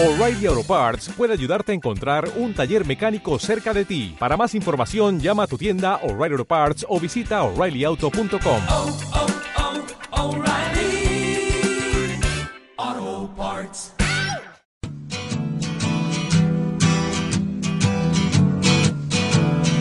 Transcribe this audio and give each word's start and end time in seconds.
O'Reilly 0.00 0.46
Auto 0.46 0.62
Parts 0.62 1.08
puede 1.08 1.32
ayudarte 1.32 1.72
a 1.72 1.74
encontrar 1.74 2.30
un 2.36 2.54
taller 2.54 2.86
mecánico 2.86 3.36
cerca 3.40 3.74
de 3.74 3.84
ti. 3.84 4.14
Para 4.16 4.36
más 4.36 4.54
información, 4.54 5.18
llama 5.18 5.42
a 5.42 5.46
tu 5.48 5.58
tienda 5.58 5.96
O'Reilly 6.04 6.34
Auto 6.34 6.44
Parts 6.44 6.86
o 6.88 7.00
visita 7.00 7.42
oreillyauto.com. 7.42 8.62
oh, 8.70 8.96
oh, 9.10 9.28
Parts. 13.36 13.92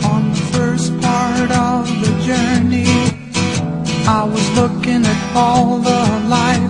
On 0.03 0.31
the 0.31 0.41
first 0.51 0.99
part 0.99 1.51
of 1.51 1.87
the 2.01 2.11
journey, 2.25 2.87
I 4.07 4.23
was 4.23 4.49
looking 4.55 5.05
at 5.05 5.35
all 5.35 5.77
the 5.77 6.25
life. 6.27 6.61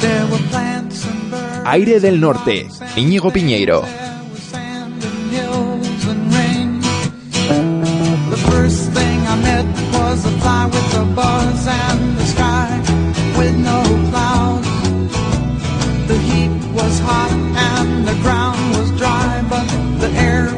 There 0.00 0.26
were 0.30 0.38
birds. 0.50 0.65
Aire 1.68 1.98
del 1.98 2.20
Norte, 2.20 2.68
Íñigo 2.94 3.32
Piñeiro. 3.32 3.82
Was. 3.82 3.90
The 16.06 16.06
was 16.06 16.18
heat 16.18 16.50
was 16.72 17.00
hot 17.00 17.32
and 17.32 18.06
the 18.06 18.14
ground 18.22 18.76
was 18.76 18.96
dry, 18.96 19.42
but 19.50 19.66
the 19.98 20.08
air 20.12 20.54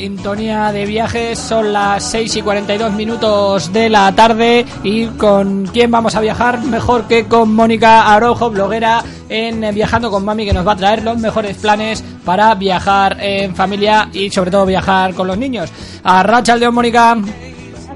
Sintonía 0.00 0.72
de 0.72 0.86
viajes, 0.86 1.38
son 1.38 1.74
las 1.74 2.02
6 2.10 2.36
y 2.36 2.40
42 2.40 2.90
minutos 2.94 3.70
de 3.70 3.90
la 3.90 4.10
tarde 4.14 4.64
y 4.82 5.04
con 5.08 5.66
quién 5.66 5.90
vamos 5.90 6.14
a 6.14 6.22
viajar 6.22 6.58
mejor 6.62 7.06
que 7.06 7.26
con 7.26 7.54
Mónica 7.54 8.10
Arojo, 8.10 8.48
bloguera 8.48 9.04
en 9.28 9.60
Viajando 9.74 10.10
con 10.10 10.24
Mami, 10.24 10.46
que 10.46 10.54
nos 10.54 10.66
va 10.66 10.72
a 10.72 10.76
traer 10.76 11.02
los 11.02 11.18
mejores 11.18 11.58
planes 11.58 12.02
para 12.24 12.54
viajar 12.54 13.18
en 13.20 13.54
familia 13.54 14.08
y 14.10 14.30
sobre 14.30 14.50
todo 14.50 14.64
viajar 14.64 15.12
con 15.12 15.26
los 15.26 15.36
niños. 15.36 15.70
A 16.02 16.22
Racha 16.22 16.56
León, 16.56 16.76
Mónica. 16.76 17.18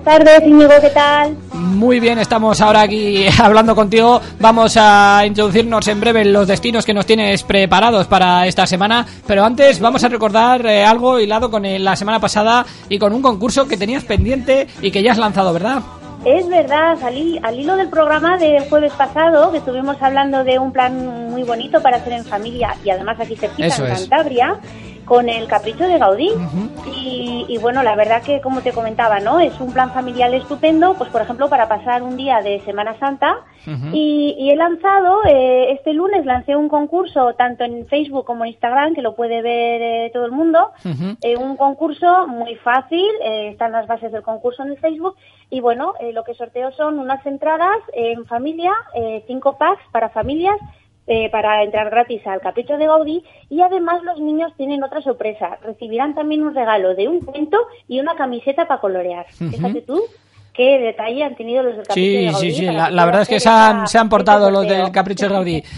Tardes, 0.04 0.42
Íñigo, 0.44 0.72
¿qué 0.82 0.90
tal? 0.90 1.34
Muy 1.54 1.98
bien, 1.98 2.18
estamos 2.18 2.60
ahora 2.60 2.82
aquí 2.82 3.26
hablando 3.42 3.74
contigo. 3.74 4.20
Vamos 4.38 4.76
a 4.78 5.22
introducirnos 5.26 5.88
en 5.88 5.98
breve 6.00 6.20
en 6.22 6.32
los 6.32 6.46
destinos 6.46 6.84
que 6.84 6.92
nos 6.92 7.06
tienes 7.06 7.42
preparados 7.42 8.06
para 8.06 8.46
esta 8.46 8.66
semana. 8.66 9.06
Pero 9.26 9.44
antes 9.44 9.80
vamos 9.80 10.04
a 10.04 10.08
recordar 10.08 10.64
eh, 10.66 10.84
algo 10.84 11.18
hilado 11.18 11.50
con 11.50 11.64
el- 11.64 11.82
la 11.84 11.96
semana 11.96 12.20
pasada 12.20 12.66
y 12.90 12.98
con 12.98 13.14
un 13.14 13.22
concurso 13.22 13.66
que 13.66 13.78
tenías 13.78 14.04
pendiente 14.04 14.66
y 14.82 14.90
que 14.90 15.02
ya 15.02 15.12
has 15.12 15.18
lanzado, 15.18 15.52
¿verdad? 15.54 15.80
Es 16.26 16.48
verdad, 16.48 16.96
salí 17.00 17.38
al 17.42 17.58
hilo 17.58 17.76
del 17.76 17.88
programa 17.88 18.36
del 18.38 18.62
jueves 18.68 18.92
pasado, 18.92 19.52
que 19.52 19.58
estuvimos 19.58 19.96
hablando 20.00 20.42
de 20.44 20.58
un 20.58 20.72
plan 20.72 21.30
muy 21.30 21.42
bonito 21.42 21.82
para 21.82 21.96
hacer 21.98 22.14
en 22.14 22.24
familia 22.24 22.74
y 22.84 22.90
además 22.90 23.18
aquí 23.20 23.36
cerquita, 23.36 23.66
Eso 23.66 23.86
en 23.86 23.92
es. 23.92 24.08
Con 25.04 25.28
el 25.28 25.46
Capricho 25.46 25.84
de 25.86 25.98
Gaudí. 25.98 26.30
y, 26.86 27.46
y 27.48 27.58
bueno, 27.58 27.82
la 27.82 27.94
verdad 27.96 28.22
que, 28.22 28.40
como 28.40 28.60
te 28.62 28.72
comentaba, 28.72 29.20
¿no? 29.20 29.38
Es 29.40 29.58
un 29.60 29.72
plan 29.72 29.92
familiar 29.92 30.32
estupendo, 30.34 30.94
pues 30.94 31.10
por 31.10 31.20
ejemplo, 31.22 31.48
para 31.48 31.68
pasar 31.68 32.02
un 32.02 32.16
día 32.16 32.40
de 32.40 32.60
Semana 32.60 32.98
Santa. 32.98 33.36
y, 33.92 34.34
y 34.38 34.50
he 34.50 34.56
lanzado, 34.56 35.20
eh, 35.24 35.72
este 35.72 35.94
lunes 35.94 36.26
lancé 36.26 36.54
un 36.54 36.68
concurso, 36.68 37.32
tanto 37.34 37.64
en 37.64 37.86
Facebook 37.86 38.24
como 38.26 38.44
en 38.44 38.50
Instagram, 38.52 38.94
que 38.94 39.00
lo 39.02 39.14
puede 39.14 39.40
ver 39.42 39.80
eh, 39.82 40.10
todo 40.12 40.26
el 40.26 40.32
mundo. 40.32 40.70
Eh, 41.22 41.36
un 41.36 41.56
concurso 41.56 42.26
muy 42.26 42.54
fácil, 42.56 43.06
eh, 43.22 43.48
están 43.48 43.72
las 43.72 43.86
bases 43.86 44.12
del 44.12 44.22
concurso 44.22 44.62
en 44.62 44.70
el 44.70 44.78
Facebook 44.78 45.16
y 45.50 45.60
bueno, 45.60 45.94
eh, 46.00 46.12
lo 46.12 46.24
que 46.24 46.34
sorteo 46.34 46.72
son 46.72 46.98
unas 46.98 47.24
entradas 47.26 47.78
en 47.92 48.26
familia, 48.26 48.72
eh, 48.94 49.22
cinco 49.26 49.56
packs 49.56 49.82
para 49.92 50.08
familias 50.10 50.56
eh, 51.06 51.28
para 51.30 51.62
entrar 51.62 51.90
gratis 51.90 52.26
al 52.26 52.40
Capricho 52.40 52.76
de 52.78 52.86
Gaudí 52.86 53.22
y 53.50 53.60
además 53.60 54.02
los 54.02 54.18
niños 54.20 54.52
tienen 54.56 54.82
otra 54.82 55.02
sorpresa, 55.02 55.58
recibirán 55.62 56.14
también 56.14 56.42
un 56.42 56.54
regalo 56.54 56.94
de 56.94 57.08
un 57.08 57.20
cuento 57.20 57.58
y 57.88 58.00
una 58.00 58.14
camiseta 58.16 58.66
para 58.66 58.80
colorear. 58.80 59.26
Fíjate 59.30 59.82
tú 59.82 60.02
qué 60.54 60.78
detalle 60.78 61.24
han 61.24 61.34
tenido 61.34 61.62
los 61.62 61.76
del 61.76 61.86
Capricho 61.86 62.10
de 62.10 62.16
Sí, 62.18 62.32
Gaudí. 62.32 62.50
sí, 62.52 62.56
sí. 62.58 62.66
para 62.66 62.78
La, 62.78 62.90
la 62.90 63.04
verdad 63.06 63.22
es 63.22 63.28
que 63.28 63.40
se 63.40 63.48
han, 63.48 63.86
se 63.86 63.98
han 63.98 64.08
portado 64.08 64.50
los 64.50 64.66
del 64.66 64.90
Capricho 64.92 65.26
de 65.28 65.34
Gaudí. 65.34 65.62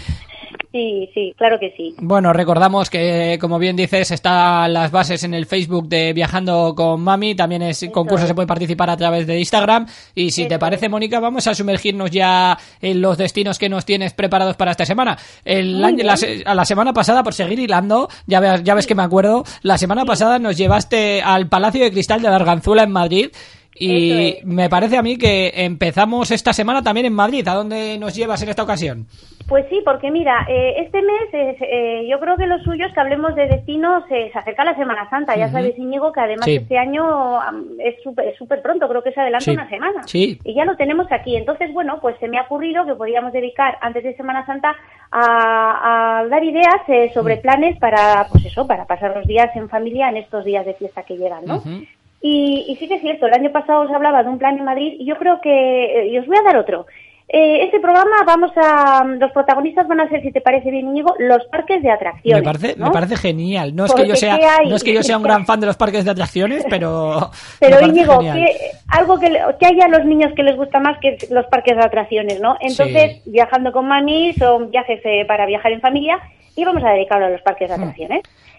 Sí, 0.76 1.08
sí, 1.14 1.34
claro 1.38 1.58
que 1.58 1.72
sí. 1.74 1.94
Bueno, 1.96 2.34
recordamos 2.34 2.90
que, 2.90 3.38
como 3.40 3.58
bien 3.58 3.76
dices, 3.76 4.10
están 4.10 4.74
las 4.74 4.90
bases 4.90 5.24
en 5.24 5.32
el 5.32 5.46
Facebook 5.46 5.88
de 5.88 6.12
Viajando 6.12 6.74
con 6.76 7.00
Mami. 7.00 7.34
También 7.34 7.62
es 7.62 7.88
concurso, 7.90 8.24
es. 8.24 8.28
se 8.28 8.34
puede 8.34 8.46
participar 8.46 8.90
a 8.90 8.96
través 8.98 9.26
de 9.26 9.38
Instagram. 9.38 9.86
Y 10.14 10.32
si 10.32 10.46
te 10.46 10.56
Eso 10.56 10.58
parece, 10.58 10.90
Mónica, 10.90 11.18
vamos 11.18 11.46
a 11.46 11.54
sumergirnos 11.54 12.10
ya 12.10 12.58
en 12.82 13.00
los 13.00 13.16
destinos 13.16 13.58
que 13.58 13.70
nos 13.70 13.86
tienes 13.86 14.12
preparados 14.12 14.56
para 14.56 14.72
esta 14.72 14.84
semana. 14.84 15.16
El 15.46 15.82
año, 15.82 16.04
la, 16.04 16.18
a 16.44 16.54
la 16.54 16.64
semana 16.66 16.92
pasada, 16.92 17.22
por 17.22 17.32
seguir 17.32 17.58
hilando, 17.58 18.10
ya 18.26 18.40
ves, 18.40 18.62
ya 18.62 18.74
ves 18.74 18.86
que 18.86 18.94
me 18.94 19.02
acuerdo, 19.02 19.44
la 19.62 19.78
semana 19.78 20.04
pasada 20.04 20.38
nos 20.38 20.58
llevaste 20.58 21.22
al 21.22 21.48
Palacio 21.48 21.84
de 21.84 21.90
Cristal 21.90 22.20
de 22.20 22.28
la 22.28 22.36
Arganzuela 22.36 22.82
en 22.82 22.92
Madrid. 22.92 23.30
Y 23.78 24.38
es. 24.38 24.44
me 24.44 24.68
parece 24.68 24.96
a 24.96 25.02
mí 25.02 25.16
que 25.18 25.52
empezamos 25.54 26.30
esta 26.30 26.52
semana 26.52 26.82
también 26.82 27.06
en 27.06 27.12
Madrid. 27.14 27.46
¿A 27.48 27.54
dónde 27.54 27.98
nos 27.98 28.14
llevas 28.14 28.42
en 28.42 28.48
esta 28.48 28.62
ocasión? 28.62 29.06
Pues 29.48 29.64
sí, 29.70 29.80
porque 29.84 30.10
mira, 30.10 30.44
eh, 30.48 30.74
este 30.78 31.00
mes 31.02 31.28
es, 31.32 31.56
eh, 31.62 32.06
yo 32.10 32.18
creo 32.18 32.36
que 32.36 32.46
lo 32.46 32.58
suyo 32.64 32.84
es 32.84 32.92
que 32.92 32.98
hablemos 33.00 33.36
de 33.36 33.46
destinos, 33.46 34.02
eh, 34.10 34.28
se 34.32 34.38
acerca 34.38 34.64
la 34.64 34.74
Semana 34.74 35.08
Santa, 35.08 35.36
ya 35.36 35.48
sabes, 35.52 35.78
Íñigo, 35.78 36.10
que 36.12 36.18
además 36.20 36.46
Sí. 36.46 36.56
este 36.56 36.76
año 36.76 37.38
es 37.78 37.94
súper 38.38 38.60
pronto, 38.60 38.88
creo 38.88 39.04
que 39.04 39.12
se 39.12 39.20
adelanta 39.20 39.44
Sí. 39.44 39.52
una 39.52 39.68
semana. 39.68 40.02
Sí. 40.04 40.40
Y 40.42 40.54
ya 40.54 40.64
lo 40.64 40.76
tenemos 40.76 41.06
aquí. 41.12 41.36
Entonces, 41.36 41.72
bueno, 41.72 41.98
pues 42.00 42.16
se 42.18 42.26
me 42.26 42.38
ha 42.38 42.42
ocurrido 42.42 42.84
que 42.86 42.94
podríamos 42.96 43.32
dedicar 43.32 43.78
antes 43.82 44.02
de 44.02 44.16
Semana 44.16 44.44
Santa 44.46 44.74
a, 45.12 46.20
a 46.22 46.26
dar 46.26 46.42
ideas 46.42 46.80
eh, 46.88 47.10
Mm. 47.10 47.14
sobre 47.14 47.36
planes 47.36 47.78
para, 47.78 48.26
pues 48.32 48.44
eso, 48.46 48.66
para 48.66 48.84
pasar 48.86 49.16
los 49.16 49.26
días 49.28 49.54
en 49.54 49.68
familia 49.68 50.08
en 50.08 50.16
estos 50.16 50.44
días 50.44 50.66
de 50.66 50.74
fiesta 50.74 51.04
que 51.04 51.16
llegan, 51.16 51.44
¿no? 51.44 51.56
Ujú. 51.58 51.84
Y, 52.20 52.64
y 52.68 52.76
sí 52.76 52.88
que 52.88 52.94
es 52.94 53.02
cierto, 53.02 53.26
el 53.26 53.34
año 53.34 53.52
pasado 53.52 53.82
os 53.82 53.90
hablaba 53.90 54.22
de 54.22 54.30
un 54.30 54.38
plan 54.38 54.58
en 54.58 54.64
Madrid 54.64 54.94
y 54.98 55.04
yo 55.04 55.16
creo 55.16 55.40
que, 55.40 55.50
eh, 55.50 56.08
y 56.08 56.18
os 56.18 56.26
voy 56.26 56.36
a 56.36 56.42
dar 56.42 56.56
otro. 56.56 56.86
Eh, 57.28 57.64
este 57.64 57.80
programa 57.80 58.22
vamos 58.24 58.52
a, 58.54 59.04
los 59.04 59.32
protagonistas 59.32 59.88
van 59.88 60.00
a 60.00 60.08
ser, 60.08 60.22
si 60.22 60.30
te 60.30 60.40
parece 60.40 60.70
bien, 60.70 60.86
Íñigo, 60.86 61.12
los 61.18 61.44
parques 61.46 61.82
de 61.82 61.90
atracciones. 61.90 62.40
Me 62.40 62.44
parece, 62.44 62.76
¿no? 62.78 62.86
me 62.86 62.92
parece 62.92 63.16
genial. 63.16 63.74
No 63.74 63.86
es 63.86 63.94
que 63.94 64.06
yo 64.06 64.14
sea, 64.14 64.38
no 64.64 64.76
es 64.76 64.84
que 64.84 64.94
yo 64.94 65.02
sea 65.02 65.16
un 65.16 65.24
gran 65.24 65.44
fan 65.44 65.58
de 65.58 65.66
los 65.66 65.76
parques 65.76 66.04
de 66.04 66.12
atracciones, 66.12 66.64
pero. 66.70 67.30
Pero 67.58 67.84
Íñigo, 67.84 68.20
que, 68.20 68.70
algo 68.88 69.18
que, 69.18 69.40
que 69.58 69.66
haya 69.66 69.86
a 69.86 69.88
los 69.88 70.04
niños 70.04 70.32
que 70.36 70.44
les 70.44 70.56
gusta 70.56 70.78
más 70.78 70.98
que 71.00 71.18
los 71.30 71.46
parques 71.46 71.76
de 71.76 71.82
atracciones, 71.82 72.40
¿no? 72.40 72.56
Entonces, 72.60 73.20
viajando 73.26 73.72
con 73.72 73.88
mami 73.88 74.32
son 74.34 74.70
viajes 74.70 75.00
eh, 75.04 75.24
para 75.26 75.46
viajar 75.46 75.72
en 75.72 75.80
familia 75.80 76.20
y 76.54 76.64
vamos 76.64 76.84
a 76.84 76.90
dedicarlo 76.90 77.26
a 77.26 77.30
los 77.30 77.42
parques 77.42 77.68
de 77.68 77.76
Hmm. 77.76 77.92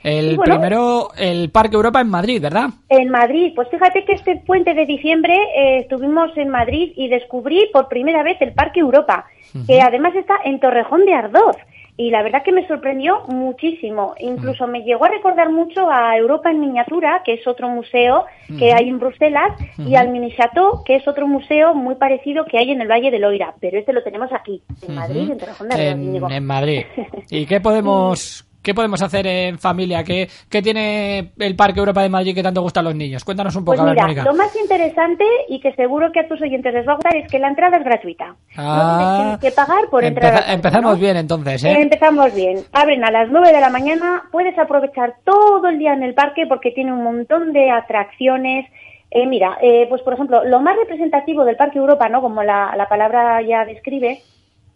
El 0.03 0.38
bueno, 0.38 0.56
primero, 0.56 1.09
el 1.18 1.50
Parque 1.52 1.75
Europa 1.75 2.02
en 2.02 2.09
Madrid, 2.09 2.41
¿verdad? 2.41 2.69
En 2.90 3.09
Madrid, 3.09 3.53
pues 3.56 3.68
fíjate 3.69 4.06
que 4.06 4.13
este 4.13 4.38
puente 4.38 4.74
de 4.74 4.85
diciembre 4.85 5.34
eh, 5.34 5.80
estuvimos 5.80 6.35
en 6.38 6.50
Madrid 6.50 6.91
y 6.96 7.09
descubrí 7.09 7.69
por 7.74 7.88
primera 7.88 8.24
vez 8.24 8.38
el 8.41 8.53
Parque 8.53 8.80
Europa, 8.80 9.25
que 9.66 9.81
además 9.81 10.16
está 10.16 10.36
en 10.44 10.59
Torrejón 10.59 11.06
de 11.06 11.13
Ardoz. 11.13 11.57
Y 12.00 12.12
la 12.12 12.22
verdad 12.22 12.44
que 12.44 12.52
me 12.52 12.68
sorprendió 12.68 13.24
muchísimo. 13.28 14.13
Incluso 14.19 14.68
me 14.68 14.84
llegó 14.84 15.06
a 15.06 15.09
recordar 15.09 15.52
mucho 15.52 15.90
a 15.90 16.16
Europa 16.16 16.52
en 16.52 16.59
miniatura, 16.59 17.24
que 17.25 17.34
es 17.34 17.47
otro 17.47 17.69
museo 17.69 18.25
que 18.59 18.72
hay 18.72 18.88
en 18.88 19.00
Bruselas, 19.00 19.60
y 19.80 19.95
al 19.95 20.10
Mini 20.10 20.31
Chateau, 20.36 20.83
que 20.86 20.98
es 20.98 21.07
otro 21.07 21.27
museo 21.27 21.74
muy 21.74 21.95
parecido 21.95 22.45
que 22.45 22.60
hay 22.60 22.69
en 22.69 22.81
el 22.81 22.88
Valle 22.88 23.10
del 23.10 23.22
Loira. 23.22 23.56
Pero 23.60 23.80
este 23.80 23.94
lo 23.94 24.04
tenemos 24.04 24.31
aquí, 24.31 24.62
en 24.88 24.94
Madrid, 24.94 25.31
en 25.31 25.38
Torrejón 25.39 25.69
de 25.69 25.89
Ardoz. 25.89 26.31
En 26.31 26.45
Madrid. 26.45 26.86
¿Y 27.31 27.48
qué 27.48 27.60
podemos, 27.60 28.47
qué 28.62 28.74
podemos 28.74 29.01
hacer 29.01 29.25
en 29.27 29.59
familia? 29.59 30.04
¿Qué, 30.04 30.27
qué 30.50 30.62
tiene 30.62 31.31
el 31.38 31.56
Parque 31.56 31.80
Europa 31.80 32.01
de 32.01 32.09
Madrid 32.09 32.36
que 32.36 32.44
tanto 32.44 32.62
gusta 32.62 32.80
a 32.81 32.83
los 32.83 32.95
niños? 32.95 33.24
Cuéntanos 33.24 33.56
un 33.56 33.63
poco, 33.63 33.77
Pues 33.77 33.80
a 33.81 33.83
ver, 33.86 33.94
mira, 33.94 34.04
Mónica. 34.06 34.24
lo 34.25 34.33
más 34.36 34.56
interesante 34.56 35.24
y 35.50 35.59
que 35.59 35.74
seguro 35.75 36.12
que 36.12 36.19
a 36.21 36.27
tus 36.27 36.42
oyentes 36.42 36.74
les 36.74 36.88
va 36.88 36.94
a 36.94 36.95
gustar 36.95 37.15
es 37.15 37.30
que 37.31 37.39
la 37.39 37.48
entrada 37.50 37.77
es 37.77 37.83
gratuita. 37.86 38.36
Ah, 38.57 38.98
no 39.00 39.24
tienes 39.24 39.39
que 39.39 39.51
pagar 39.51 39.89
por 39.89 40.04
entrar. 40.04 40.25
empeza- 40.33 40.39
parque, 40.39 40.54
empezamos 40.54 40.94
¿no? 40.95 41.00
bien 41.00 41.18
entonces, 41.18 41.63
¿eh? 41.63 41.75
Empezamos 41.81 42.33
bien. 42.36 42.57
Abren 42.74 43.04
a 43.06 43.12
las 43.12 43.30
9 43.30 43.51
de 43.54 43.62
la 43.62 43.69
mañana, 43.69 44.24
puedes 44.31 44.57
aprovechar 44.60 45.15
todo 45.24 45.68
el 45.68 45.80
día 45.80 45.94
en 45.94 46.03
el 46.03 46.13
parque 46.13 46.45
porque 46.48 46.71
tiene 46.71 46.92
un 46.94 47.03
montón 47.03 47.53
de 47.53 47.71
atracciones. 47.71 48.65
Eh, 49.10 49.25
mira, 49.25 49.57
eh, 49.62 49.86
pues 49.88 50.01
por 50.01 50.13
ejemplo, 50.13 50.44
lo 50.44 50.60
más 50.60 50.75
representativo 50.75 51.45
del 51.45 51.56
Parque 51.56 51.80
Europa, 51.80 52.10
¿no? 52.10 52.21
Como 52.21 52.44
la, 52.44 52.74
la 52.75 52.89
palabra 52.89 53.42
ya 53.42 53.63
describe, 53.63 54.19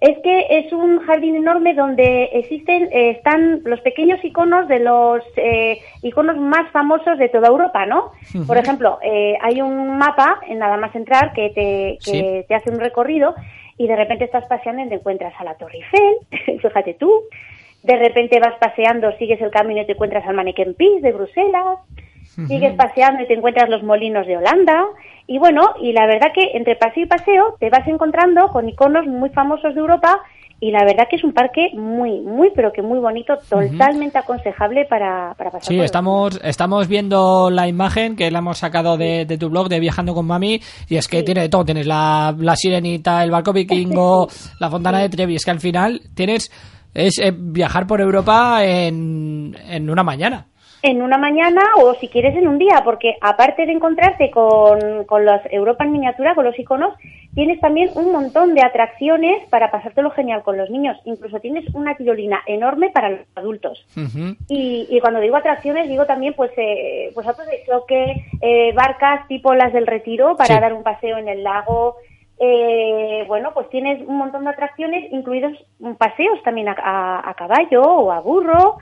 Es 0.01 0.17
que 0.23 0.47
es 0.49 0.73
un 0.73 0.99
jardín 1.05 1.35
enorme 1.35 1.75
donde 1.75 2.23
existen, 2.33 2.89
eh, 2.91 3.11
están 3.11 3.61
los 3.65 3.79
pequeños 3.81 4.19
iconos 4.23 4.67
de 4.67 4.79
los 4.79 5.23
eh, 5.37 5.77
iconos 6.01 6.37
más 6.37 6.69
famosos 6.71 7.19
de 7.19 7.29
toda 7.29 7.49
Europa, 7.49 7.85
¿no? 7.85 8.11
Por 8.47 8.57
ejemplo, 8.57 8.97
eh, 9.03 9.37
hay 9.41 9.61
un 9.61 9.97
mapa, 9.99 10.39
en 10.47 10.57
nada 10.57 10.75
más 10.77 10.93
entrar, 10.95 11.33
que, 11.33 11.49
te, 11.51 11.99
que 12.03 12.11
Sí. 12.11 12.45
te 12.47 12.55
hace 12.55 12.71
un 12.71 12.79
recorrido 12.79 13.35
y 13.77 13.87
de 13.87 13.95
repente 13.95 14.25
estás 14.25 14.45
paseando 14.45 14.83
y 14.83 14.89
te 14.89 14.95
encuentras 14.95 15.33
a 15.39 15.43
la 15.43 15.53
Torre 15.53 15.77
Eiffel, 15.77 16.59
fíjate 16.61 16.95
tú. 16.95 17.11
De 17.83 17.95
repente 17.95 18.39
vas 18.39 18.55
paseando, 18.59 19.11
sigues 19.17 19.39
el 19.41 19.51
camino 19.51 19.81
y 19.81 19.85
te 19.85 19.93
encuentras 19.93 20.25
al 20.27 20.35
Mannequin 20.35 20.73
Peace 20.73 21.01
de 21.01 21.11
Bruselas. 21.11 21.77
Sigues 22.47 22.75
paseando 22.75 23.23
y 23.23 23.27
te 23.27 23.33
encuentras 23.33 23.69
los 23.69 23.83
molinos 23.83 24.25
de 24.25 24.37
Holanda. 24.37 24.85
Y 25.27 25.37
bueno, 25.37 25.73
y 25.81 25.91
la 25.91 26.05
verdad 26.07 26.29
que 26.33 26.51
entre 26.53 26.75
paseo 26.75 27.03
y 27.03 27.07
paseo 27.07 27.55
te 27.59 27.69
vas 27.69 27.87
encontrando 27.87 28.47
con 28.49 28.67
iconos 28.69 29.05
muy 29.05 29.29
famosos 29.29 29.73
de 29.73 29.81
Europa. 29.81 30.19
Y 30.63 30.69
la 30.69 30.85
verdad 30.85 31.07
que 31.09 31.15
es 31.15 31.23
un 31.23 31.33
parque 31.33 31.69
muy, 31.73 32.21
muy, 32.21 32.51
pero 32.55 32.71
que 32.71 32.83
muy 32.83 32.99
bonito, 32.99 33.33
totalmente 33.49 34.19
aconsejable 34.19 34.85
para, 34.85 35.33
para 35.35 35.49
pasar. 35.49 35.67
Sí, 35.67 35.75
por 35.75 35.85
estamos, 35.85 36.39
estamos 36.43 36.87
viendo 36.87 37.49
la 37.49 37.67
imagen 37.67 38.15
que 38.15 38.29
la 38.29 38.39
hemos 38.39 38.59
sacado 38.59 38.95
de, 38.95 39.25
de 39.25 39.39
tu 39.39 39.49
blog 39.49 39.69
de 39.69 39.79
Viajando 39.79 40.13
con 40.13 40.27
Mami 40.27 40.61
y 40.87 40.97
es 40.97 41.07
que 41.07 41.23
tiene 41.23 41.41
de 41.41 41.49
todo, 41.49 41.65
tienes 41.65 41.87
la, 41.87 42.35
la 42.37 42.55
sirenita, 42.55 43.23
el 43.23 43.31
barco 43.31 43.53
vikingo, 43.53 44.27
la 44.59 44.69
fontana 44.69 44.99
de 44.99 45.09
Trevi, 45.09 45.33
es 45.33 45.45
que 45.45 45.51
al 45.51 45.59
final 45.59 45.99
tienes 46.13 46.51
es 46.93 47.17
eh, 47.19 47.33
viajar 47.35 47.87
por 47.87 47.99
Europa 47.99 48.63
en, 48.63 49.55
en 49.67 49.89
una 49.89 50.03
mañana. 50.03 50.45
En 50.83 51.03
una 51.03 51.17
mañana 51.19 51.61
o 51.77 51.93
si 51.95 52.07
quieres 52.07 52.35
en 52.35 52.47
un 52.47 52.57
día, 52.57 52.81
porque 52.83 53.15
aparte 53.21 53.67
de 53.67 53.71
encontrarte 53.71 54.31
con, 54.31 55.03
con 55.05 55.25
los 55.25 55.39
Europa 55.51 55.83
en 55.83 55.91
miniatura, 55.91 56.33
con 56.33 56.43
los 56.43 56.57
iconos, 56.57 56.95
tienes 57.35 57.59
también 57.59 57.89
un 57.93 58.11
montón 58.11 58.55
de 58.55 58.63
atracciones 58.63 59.47
para 59.51 59.69
pasártelo 59.69 60.09
genial 60.09 60.41
con 60.41 60.57
los 60.57 60.71
niños. 60.71 60.97
Incluso 61.05 61.39
tienes 61.39 61.65
una 61.75 61.95
tirolina 61.95 62.41
enorme 62.47 62.89
para 62.89 63.09
los 63.11 63.19
adultos. 63.35 63.85
Y, 64.49 64.87
y 64.89 64.99
cuando 65.01 65.19
digo 65.19 65.35
atracciones, 65.35 65.87
digo 65.87 66.07
también 66.07 66.33
pues, 66.33 66.51
eh, 66.57 67.11
pues 67.13 67.27
autos 67.27 67.45
de 67.45 67.61
choque, 67.67 68.25
eh, 68.41 68.73
barcas 68.73 69.27
tipo 69.27 69.53
las 69.53 69.71
del 69.73 69.85
retiro 69.85 70.35
para 70.35 70.55
Sí. 70.55 70.59
dar 70.61 70.73
un 70.73 70.81
paseo 70.81 71.17
en 71.19 71.27
el 71.29 71.43
lago. 71.43 71.97
Eh, 72.39 73.23
bueno, 73.27 73.51
pues 73.53 73.69
tienes 73.69 74.01
un 74.07 74.17
montón 74.17 74.45
de 74.45 74.49
atracciones, 74.49 75.11
incluidos 75.13 75.53
paseos 75.99 76.41
también 76.43 76.69
a, 76.69 76.75
a- 76.75 77.29
a 77.29 77.33
caballo 77.35 77.83
o 77.83 78.11
a 78.11 78.19
burro. 78.19 78.77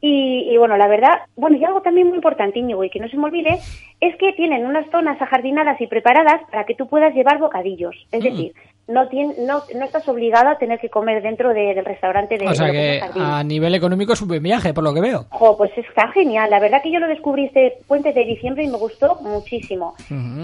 Y, 0.00 0.48
y 0.50 0.56
bueno, 0.56 0.76
la 0.76 0.86
verdad, 0.88 1.20
bueno, 1.36 1.56
y 1.56 1.64
algo 1.64 1.80
también 1.82 2.06
muy 2.08 2.16
importante, 2.16 2.58
Íñigo, 2.58 2.84
y 2.84 2.90
que 2.90 3.00
no 3.00 3.08
se 3.08 3.16
me 3.16 3.24
olvide, 3.24 3.58
es 4.00 4.16
que 4.16 4.32
tienen 4.34 4.64
unas 4.66 4.88
zonas 4.90 5.20
ajardinadas 5.20 5.80
y 5.80 5.86
preparadas 5.86 6.40
para 6.50 6.64
que 6.64 6.74
tú 6.74 6.86
puedas 6.88 7.14
llevar 7.14 7.38
bocadillos. 7.38 7.96
Es 8.12 8.22
decir, 8.22 8.52
no, 8.86 9.06
tien- 9.10 9.34
no, 9.38 9.62
no 9.76 9.84
estás 9.84 10.08
obligado 10.08 10.48
a 10.48 10.56
tener 10.58 10.78
que 10.78 10.88
comer 10.88 11.20
dentro 11.22 11.52
de- 11.52 11.74
del 11.74 11.84
restaurante 11.84 12.38
de 12.38 12.46
O 12.46 12.54
sea 12.54 12.68
de 12.68 12.72
que 12.72 13.00
a 13.20 13.42
nivel 13.44 13.74
económico 13.74 14.12
es 14.14 14.22
un 14.22 14.28
buen 14.28 14.42
viaje, 14.42 14.72
por 14.72 14.82
lo 14.84 14.94
que 14.94 15.00
veo. 15.02 15.26
Jo, 15.30 15.56
pues 15.58 15.70
está 15.76 16.08
genial. 16.12 16.48
La 16.48 16.58
verdad 16.60 16.80
que 16.82 16.90
yo 16.92 16.98
lo 17.00 17.06
descubrí 17.08 17.46
este 17.46 17.74
puente 17.86 18.12
de 18.14 18.24
diciembre 18.24 18.64
y 18.64 18.68
me 18.68 18.78
gustó 18.78 19.18
muchísimo. 19.20 19.94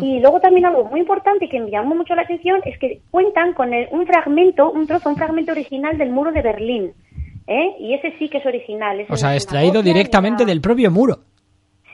Y 0.03 0.21
luego 0.21 0.41
también 0.41 0.67
algo 0.67 0.85
muy 0.85 1.01
importante 1.01 1.49
que 1.49 1.61
me 1.61 1.71
llamó 1.71 1.95
mucho 1.95 2.15
la 2.15 2.23
atención 2.23 2.61
es 2.67 2.79
que 2.79 3.01
cuentan 3.11 3.55
con 3.55 3.73
el- 3.73 3.89
un 3.93 4.07
fragmento, 4.07 4.71
un 4.71 4.87
trozo, 4.87 5.09
un 5.09 5.17
fragmento 5.17 5.53
original 5.53 5.97
del 5.97 6.11
muro 6.11 6.33
de 6.33 6.43
Berlín. 6.43 6.93
¿Eh? 7.47 7.77
Y 7.79 7.95
ese 7.95 8.15
sí 8.19 8.29
que 8.29 8.39
es 8.39 8.47
original. 8.47 9.01
ese 9.01 9.13
O 9.13 9.17
sea, 9.17 9.31
no 9.31 9.35
extraído 9.37 9.83
directamente 9.83 10.45
del 10.45 10.61
propio 10.61 10.91
muro. 10.91 11.19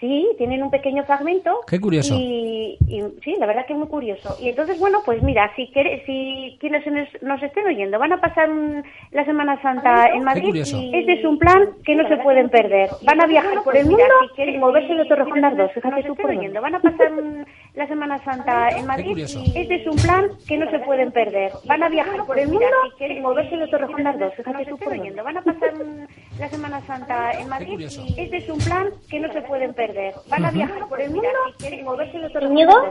Sí, 0.00 0.26
tienen 0.38 0.62
un 0.62 0.70
pequeño 0.70 1.04
fragmento. 1.04 1.60
Qué 1.66 1.78
curioso. 1.78 2.14
Y, 2.18 2.78
y 2.88 3.02
sí, 3.22 3.36
la 3.38 3.44
verdad 3.44 3.66
que 3.66 3.74
es 3.74 3.78
muy 3.78 3.88
curioso. 3.88 4.34
Y 4.40 4.48
entonces, 4.48 4.78
bueno, 4.78 5.00
pues 5.04 5.22
mira, 5.22 5.52
si 5.56 5.66
quiere, 5.74 6.02
si 6.06 6.56
quienes 6.58 6.86
nos, 6.86 7.06
nos 7.20 7.42
estén 7.42 7.66
oyendo 7.66 7.98
van 7.98 8.14
a 8.14 8.18
pasar 8.18 8.48
un- 8.48 8.82
la 9.10 9.26
Semana 9.26 9.60
Santa 9.60 10.06
en 10.08 10.24
Madrid, 10.24 10.56
este 10.56 11.12
es 11.12 11.24
un 11.26 11.38
plan 11.38 11.68
que 11.84 11.94
no 11.96 12.08
se 12.08 12.16
pueden 12.16 12.48
perder. 12.48 12.88
Van 13.02 13.20
a 13.20 13.26
viajar 13.26 13.62
por 13.62 13.76
el 13.76 13.84
mundo 13.84 14.02
sin 14.36 14.58
moverse 14.58 14.94
de 14.94 15.04
Torrejón 15.04 15.44
Ardoz. 15.44 15.70
Fíjate 15.74 16.02
tú 16.04 16.16
por 16.16 16.34
dónde. 16.34 16.58
Van 16.60 16.74
a 16.76 16.80
pasar 16.80 17.12
un- 17.12 17.44
la 17.74 17.86
Semana 17.86 18.22
Santa 18.24 18.68
en 18.70 18.86
Madrid. 18.86 19.16
Este 19.18 19.74
es 19.76 19.86
un 19.86 19.96
plan 19.96 20.28
que 20.46 20.58
no 20.58 20.70
se 20.70 20.78
pueden 20.80 21.12
perder. 21.12 21.52
Van 21.66 21.82
a 21.82 21.88
viajar 21.88 22.24
por 22.26 22.38
el 22.38 22.48
mundo 22.48 22.66
sin 22.98 23.22
moverse 23.22 23.56
de 23.56 23.68
Torrejón 23.68 24.02
de 24.02 24.08
Ardoz. 24.08 24.34
Fíjate 24.34 24.64
tú 24.66 24.76
por 24.78 24.96
dónde. 24.96 25.22
Van 25.22 25.36
a 25.36 25.42
pasar 25.42 25.74
un- 25.74 26.06
la 26.40 26.48
Semana 26.48 26.80
Santa 26.86 27.32
en 27.32 27.48
Madrid. 27.48 27.80
Este 28.16 28.36
es 28.38 28.48
un 28.48 28.58
plan 28.58 28.88
que 29.08 29.20
no 29.20 29.32
se 29.32 29.42
pueden 29.42 29.74
perder. 29.74 30.14
Van 30.28 30.44
a 30.44 30.50
viajar 30.50 30.88
por 30.88 31.00
el 31.00 31.10
mundo 31.10 31.28
sin 31.58 31.84
moverse. 31.84 32.18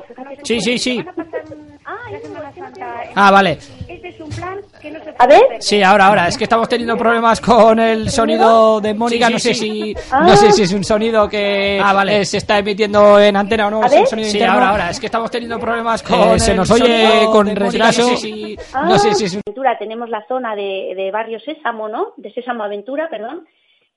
Fíjate 0.08 0.36
tú 0.38 0.42
Sí, 0.46 0.62
sí, 0.62 0.78
sí. 0.78 0.98
Van 0.98 1.10
a 1.10 1.14
pasar 1.14 1.42
un- 1.52 1.70
la 2.12 2.20
Semana 2.20 2.52
Santa 2.54 3.04
en 3.04 3.10
Ah, 3.16 3.32
vale. 3.32 3.52
este 3.88 4.08
es 4.10 4.20
un 4.20 4.30
plan 4.30 4.58
que 4.82 4.92
no 4.92 5.04
se 5.04 5.10
A 5.10 5.14
puede 5.16 5.30
ver. 5.30 5.42
perder. 5.42 5.62
Sí, 5.64 5.82
ahora, 5.84 6.08
ahora. 6.08 6.28
Es 6.28 6.38
que 6.38 6.44
estamos 6.46 6.70
teniendo 6.70 6.98
problemas 6.98 7.42
con 7.42 7.80
el 7.80 8.10
sonido 8.10 8.80
de 8.82 8.94
Mónica. 8.94 9.28
Sí, 9.28 9.34
no 9.34 9.40
sé 9.40 9.54
sí. 9.54 9.60
si 9.60 9.96
no 10.12 10.36
sé 10.38 10.52
si 10.52 10.64
es 10.64 10.74
un 10.74 10.84
sonido 10.84 11.28
que 11.28 11.80
Ah, 11.84 11.94
vale. 11.94 12.22
eh, 12.22 12.26
se 12.26 12.38
está 12.38 12.58
emitiendo 12.60 13.20
en 13.20 13.36
antena 13.36 13.68
o 13.68 13.72
no. 13.72 13.84
A 13.84 13.88
es 13.88 13.94
un 13.94 14.00
ver. 14.00 14.08
sonido 14.08 14.30
Sí, 14.30 14.38
interno. 14.38 14.54
ahora, 14.56 14.70
ahora. 14.70 14.90
Es 14.92 15.00
que 15.00 15.06
estamos 15.08 15.32
teniendo 15.32 15.60
problemas 15.60 16.02
con 16.04 16.20
con. 16.20 16.40
se 16.40 16.54
nos 16.56 16.70
oye 16.72 17.26
con 17.32 17.48
retraso. 17.56 18.02
no 18.04 18.08
sé 18.10 18.18
si- 18.18 18.58
Ah, 18.74 18.86
no 18.88 18.98
sé 18.98 19.14
si 19.16 19.26
es 19.26 19.34
un. 19.34 19.42
Aventura, 19.46 19.78
tenemos 19.78 20.10
la 20.10 20.26
zona 20.28 20.56
de, 20.56 20.94
de 20.96 21.12
Barrio 21.12 21.40
Sésamo, 21.40 21.88
¿no? 21.90 22.14
De 22.18 22.32
Sésamo 22.34 22.64
Aventura, 22.64 23.08
perdón. 23.10 23.39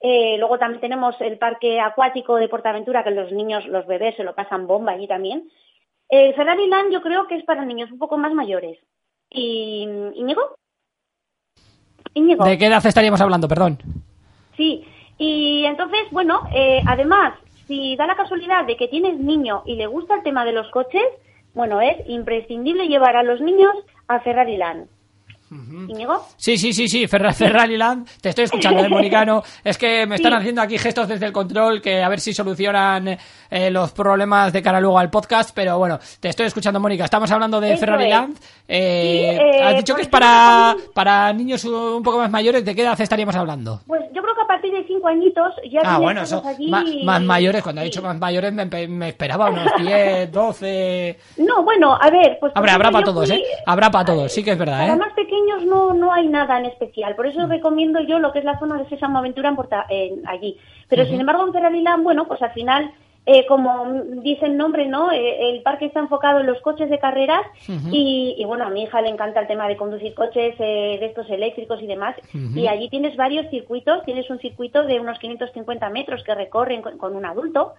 Eh, 0.00 0.36
luego 0.38 0.58
también 0.58 0.80
tenemos 0.80 1.14
el 1.20 1.38
parque 1.38 1.80
acuático 1.80 2.36
de 2.36 2.48
Portaventura, 2.48 3.04
que 3.04 3.12
los 3.12 3.30
niños, 3.30 3.66
los 3.66 3.86
bebés 3.86 4.16
se 4.16 4.24
lo 4.24 4.34
pasan 4.34 4.66
bomba 4.66 4.92
allí 4.92 5.06
también. 5.06 5.48
Eh, 6.08 6.32
Ferrari 6.34 6.66
Land 6.66 6.92
yo 6.92 7.02
creo 7.02 7.26
que 7.26 7.36
es 7.36 7.44
para 7.44 7.64
niños 7.64 7.90
un 7.92 7.98
poco 7.98 8.18
más 8.18 8.32
mayores. 8.34 8.78
¿Y 9.30 9.88
Íñigo? 10.14 10.42
Íñigo. 12.14 12.44
¿De 12.44 12.58
qué 12.58 12.66
edad 12.66 12.84
estaríamos 12.84 13.20
hablando? 13.20 13.48
Perdón. 13.48 13.78
Sí, 14.56 14.84
y 15.18 15.64
entonces, 15.64 16.00
bueno, 16.10 16.48
eh, 16.52 16.82
además, 16.86 17.34
si 17.66 17.96
da 17.96 18.06
la 18.06 18.16
casualidad 18.16 18.66
de 18.66 18.76
que 18.76 18.88
tienes 18.88 19.18
niño 19.18 19.62
y 19.64 19.76
le 19.76 19.86
gusta 19.86 20.16
el 20.16 20.22
tema 20.22 20.44
de 20.44 20.52
los 20.52 20.68
coches, 20.70 21.04
bueno, 21.54 21.80
es 21.80 21.96
imprescindible 22.08 22.88
llevar 22.88 23.16
a 23.16 23.22
los 23.22 23.40
niños 23.40 23.72
a 24.08 24.20
Ferrari 24.20 24.56
Land. 24.56 24.88
¿Íñigo? 25.88 26.26
Sí, 26.36 26.56
sí, 26.56 26.72
sí, 26.72 26.88
sí, 26.88 27.06
Ferra- 27.06 27.32
Ferrari 27.34 27.76
Land. 27.76 28.08
Te 28.20 28.30
estoy 28.30 28.44
escuchando, 28.44 28.82
de 28.82 28.88
Monicano. 28.88 29.42
Es 29.62 29.76
que 29.78 30.06
me 30.06 30.16
están 30.16 30.32
Sí. 30.32 30.38
haciendo 30.38 30.62
aquí 30.62 30.78
gestos 30.78 31.08
desde 31.08 31.26
el 31.26 31.32
control 31.32 31.80
que 31.82 32.02
a 32.02 32.08
ver 32.08 32.20
si 32.20 32.32
solucionan 32.32 33.18
eh, 33.50 33.70
los 33.70 33.92
problemas 33.92 34.52
de 34.52 34.62
cara 34.62 34.80
luego 34.80 34.98
al 34.98 35.10
podcast. 35.10 35.50
Pero 35.54 35.78
bueno, 35.78 35.98
te 36.20 36.28
estoy 36.28 36.46
escuchando, 36.46 36.80
Mónica. 36.80 37.04
Estamos 37.04 37.30
hablando 37.30 37.60
de 37.60 37.72
Eso 37.72 37.80
Ferrari 37.80 38.04
es. 38.04 38.10
Land. 38.10 38.36
Eh, 38.68 39.38
Sí, 39.42 39.58
eh, 39.58 39.62
has 39.64 39.76
dicho 39.76 39.94
que 39.94 40.02
es 40.02 40.08
para, 40.08 40.74
para 40.94 41.32
niños 41.32 41.64
un 41.64 42.02
poco 42.02 42.18
más 42.18 42.30
mayores. 42.30 42.64
¿De 42.64 42.74
qué 42.74 42.82
edad 42.82 42.98
estaríamos 43.00 43.34
hablando? 43.36 43.80
Pues 43.86 44.02
yo 44.14 44.22
creo 44.22 44.31
que 44.46 44.52
a 44.52 44.56
partir 44.56 44.72
de 44.72 44.84
cinco 44.84 45.08
añitos 45.08 45.54
ya 45.70 45.80
Ah, 45.84 45.98
bueno, 45.98 46.22
Más, 47.04 47.22
mayores, 47.22 47.62
cuando 47.62 47.80
ha 47.80 47.84
Sí. 47.84 47.90
dicho 47.90 48.02
más 48.02 48.18
mayores 48.18 48.52
me, 48.52 49.08
esperaba 49.08 49.50
unos 49.50 49.66
10, 49.78 50.30
12. 50.32 51.18
No, 51.38 51.62
bueno, 51.62 51.96
a 52.00 52.10
ver, 52.10 52.38
pues... 52.40 52.52
Habrá, 52.54 52.78
para 52.78 53.04
todos, 53.04 53.28
fui- 53.28 53.38
¿eh? 53.38 53.44
Habrá 53.66 53.90
para 53.90 54.04
todos, 54.04 54.32
sí 54.32 54.42
que 54.44 54.52
es 54.52 54.58
verdad, 54.58 54.80
Para 54.80 54.94
¿eh? 54.94 54.96
más 54.96 55.12
pequeños 55.14 55.64
no, 55.64 55.94
no 55.94 56.12
hay 56.12 56.28
nada 56.28 56.58
en 56.58 56.66
especial, 56.66 57.14
por 57.16 57.26
eso 57.26 57.46
recomiendo 57.46 58.00
yo 58.00 58.18
lo 58.18 58.32
que 58.32 58.40
es 58.40 58.44
la 58.44 58.58
zona 58.58 58.78
de 58.78 58.88
Sésamo 58.88 59.18
Aventura 59.18 59.48
en 59.48 59.56
Porta- 59.56 59.86
en- 59.88 60.26
allí. 60.28 60.56
Pero 60.88 61.06
sin 61.06 61.20
embargo 61.20 61.46
en 61.46 61.52
Ferrari 61.52 61.80
Land, 61.80 62.02
bueno, 62.04 62.26
pues 62.26 62.42
al 62.42 62.52
final, 62.52 62.90
eh, 63.24 63.46
como 63.46 63.86
dice 64.22 64.46
el 64.46 64.56
nombre, 64.56 64.86
¿no? 64.86 65.12
Eh, 65.12 65.50
el 65.50 65.62
parque 65.62 65.84
está 65.86 66.00
enfocado 66.00 66.40
en 66.40 66.46
los 66.46 66.60
coches 66.60 66.90
de 66.90 66.98
carreras 66.98 67.42
y, 67.92 68.34
y, 68.36 68.44
bueno, 68.44 68.64
a 68.66 68.70
mi 68.70 68.82
hija 68.82 69.00
le 69.00 69.10
encanta 69.10 69.38
el 69.40 69.46
tema 69.46 69.68
de 69.68 69.76
conducir 69.76 70.12
coches 70.14 70.56
eh, 70.58 70.96
de 70.98 71.06
estos 71.06 71.30
eléctricos 71.30 71.80
y 71.80 71.86
demás. 71.86 72.16
Y 72.56 72.66
allí 72.66 72.88
tienes 72.88 73.16
varios 73.16 73.48
circuitos, 73.50 74.04
tienes 74.04 74.28
un 74.28 74.40
circuito 74.40 74.82
de 74.82 74.98
unos 74.98 75.18
550 75.20 75.88
metros 75.90 76.24
que 76.24 76.34
recorren 76.34 76.82
con, 76.82 76.98
con 76.98 77.14
un 77.14 77.24
adulto 77.24 77.74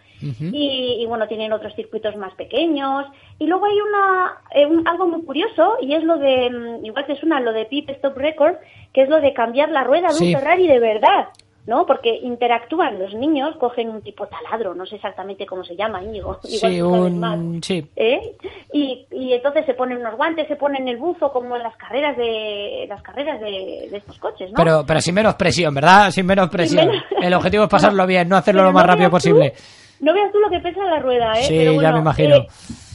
y, 0.54 0.98
y, 1.02 1.06
bueno, 1.08 1.28
tienen 1.28 1.52
otros 1.52 1.76
circuitos 1.76 2.16
más 2.16 2.34
pequeños. 2.36 3.06
Y 3.38 3.46
luego 3.48 3.66
hay 3.66 3.80
una 3.82 4.38
eh, 4.56 4.66
un- 4.66 4.88
algo 4.88 5.08
muy 5.08 5.24
curioso 5.24 5.76
y 5.82 5.94
es 5.94 6.04
lo 6.06 6.18
de, 6.20 6.50
mm, 6.50 6.86
igual 6.86 7.06
que 7.06 7.16
suena 7.18 7.42
lo 7.42 7.52
de 7.52 7.66
Pip 7.66 7.90
Stop 7.90 8.16
Record, 8.16 8.56
que 8.94 9.02
es 9.02 9.10
lo 9.10 9.20
de 9.20 9.34
cambiar 9.34 9.70
la 9.70 9.84
rueda 9.84 10.08
de 10.08 10.14
Sí. 10.14 10.34
un 10.34 10.40
Ferrari 10.40 10.68
de 10.68 10.80
verdad. 10.80 11.28
¿No? 11.66 11.86
Porque 11.86 12.14
interactúan 12.22 13.00
los 13.00 13.14
niños, 13.14 13.56
cogen 13.56 13.88
un 13.90 14.02
tipo 14.02 14.28
taladro, 14.28 14.76
no 14.76 14.86
sé 14.86 14.96
exactamente 14.98 15.46
cómo 15.46 15.64
se 15.64 15.78
llama, 15.78 16.04
Íñigo. 16.04 16.38
Sí, 16.44 16.58
sabes 16.58 16.82
más. 17.14 17.38
un. 17.38 17.64
Sí. 17.64 17.86
¿Eh? 17.96 18.36
Y, 18.74 19.06
y 19.12 19.32
entonces 19.32 19.66
se 19.66 19.74
ponen 19.74 20.00
unos 20.00 20.18
guantes, 20.18 20.46
se 20.50 20.58
ponen 20.58 20.88
el 20.90 20.98
buzo 20.98 21.32
como 21.32 21.56
en 21.56 21.64
las 21.64 21.76
carreras 21.78 22.18
de 22.18 22.86
las 22.90 23.02
carreras 23.02 23.40
de, 23.40 23.88
de 23.90 23.98
estos 23.98 24.18
coches, 24.20 24.52
¿no? 24.52 24.58
Pero, 24.58 24.84
pero 24.86 25.00
sin 25.00 25.16
menos 25.16 25.36
presión, 25.36 25.74
¿verdad? 25.74 26.12
Sin 26.12 26.26
menos 26.26 26.50
presión. 26.50 26.88
menos- 26.88 27.04
El 27.22 27.34
objetivo 27.34 27.64
es 27.64 27.70
pasarlo 27.72 28.06
bien, 28.06 28.28
no 28.28 28.36
hacerlo 28.36 28.60
Pero 28.60 28.68
lo 28.70 28.74
más 28.74 28.84
no 28.86 28.92
rápido 28.92 29.08
tú- 29.10 29.14
posible. 29.14 29.54
no 30.02 30.14
veas 30.14 30.32
tú 30.34 30.40
lo 30.40 30.50
que 30.50 30.60
pesa 30.60 30.84
la 30.84 31.00
rueda, 31.00 31.32
¿eh? 31.40 31.44
Sí, 31.44 31.56
Pero 31.58 31.82
ya 31.82 31.94
me 31.94 32.00
imagino. 32.00 32.36
eh, 32.36 32.48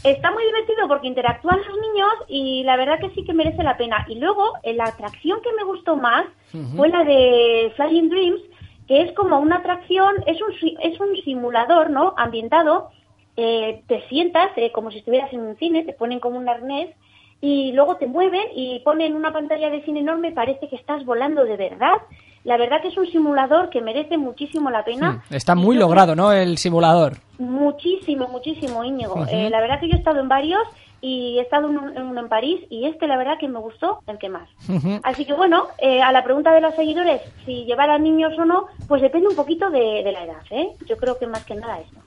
está 0.05 0.31
muy 0.31 0.45
divertido 0.45 0.87
porque 0.89 1.07
interactúan 1.07 1.57
los 1.59 1.77
niños 1.81 2.11
y 2.29 2.65
la 2.65 2.77
verdad 2.77 2.99
que 3.01 3.09
sí 3.15 3.25
que 3.25 3.33
merece 3.33 3.63
la 3.63 3.79
pena. 3.79 4.05
Y 4.09 4.17
luego, 4.17 4.53
eh, 4.63 4.75
la 4.75 4.85
atracción 4.85 5.41
que 5.43 5.53
me 5.57 5.65
gustó 5.65 5.97
más 5.97 6.27
fue 6.77 6.89
la 6.91 7.05
de 7.05 7.73
Flying 7.77 8.09
Dreams, 8.11 8.41
que 8.89 9.03
es 9.03 9.13
como 9.13 9.39
una 9.39 9.57
atracción, 9.57 10.15
es 10.27 10.39
un, 10.41 10.53
es 10.81 10.99
un 10.99 11.15
simulador, 11.23 11.91
¿no? 11.91 12.15
Ambientado, 12.17 12.89
eh, 13.37 13.83
te 13.87 14.03
sientas 14.09 14.51
eh, 14.57 14.73
como 14.73 14.91
si 14.91 14.99
estuvieras 14.99 15.33
en 15.33 15.41
un 15.41 15.57
cine, 15.59 15.85
te 15.85 15.93
ponen 15.93 16.19
como 16.19 16.39
un 16.39 16.49
arnés 16.49 16.89
y 17.41 17.73
luego 17.73 17.97
te 17.97 18.07
mueven 18.07 18.47
y 18.55 18.81
ponen 18.81 19.15
una 19.15 19.33
pantalla 19.33 19.71
de 19.71 19.85
cine 19.85 20.01
enorme, 20.01 20.33
parece 20.33 20.69
que 20.69 20.77
estás 20.77 21.05
volando 21.05 21.45
de 21.45 21.57
verdad. 21.57 21.99
La 22.45 22.57
verdad 22.57 22.81
que 22.81 22.89
es 22.89 22.97
un 22.97 23.07
simulador 23.07 23.69
que 23.69 23.83
merece 23.83 24.17
muchísimo 24.17 24.71
la 24.71 24.85
pena. 24.85 25.23
Está 25.31 25.55
muy 25.55 25.77
yo 25.77 25.83
logrado, 25.83 26.17
¿no? 26.17 26.33
El 26.33 26.57
simulador. 26.57 27.19
Muchísimo, 27.39 28.27
muchísimo, 28.29 28.83
Íñigo. 28.85 29.27
Eh, 29.31 29.51
la 29.51 29.61
verdad 29.61 29.81
que 29.81 29.89
yo 29.89 29.97
he 29.97 29.99
estado 29.99 30.21
en 30.21 30.29
varios 30.29 30.63
y 31.01 31.39
he 31.39 31.43
estado 31.43 31.69
en, 31.71 31.79
un- 31.79 31.97
en 31.97 32.03
uno 32.07 32.21
en 32.21 32.29
París 32.29 32.61
y 32.71 32.87
este 32.87 33.07
la 33.07 33.17
verdad 33.17 33.39
que 33.39 33.47
me 33.49 33.59
gustó 33.61 34.01
el 34.07 34.19
que 34.19 34.29
más. 34.29 34.49
Así 35.05 35.25
que 35.25 35.33
bueno, 35.33 35.69
eh, 35.79 36.03
a 36.03 36.11
la 36.13 36.25
pregunta 36.25 36.53
de 36.53 36.61
los 36.61 36.75
seguidores, 36.75 37.21
si 37.45 37.65
llevar 37.65 37.91
a 37.91 37.99
niños 37.99 38.33
o 38.39 38.45
no, 38.45 38.67
pues 38.89 39.01
depende 39.03 39.29
un 39.29 39.37
poquito 39.37 39.71
de, 39.71 40.03
de 40.03 40.13
la 40.13 40.25
edad, 40.25 40.43
¿eh? 40.51 40.71
Yo 40.87 40.97
creo 40.97 41.19
que 41.19 41.27
más 41.27 41.45
que 41.45 41.55
nada 41.55 41.79
eso. 41.81 42.01